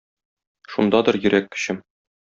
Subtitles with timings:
[0.75, 1.85] Шундадыр йөрәк көчем.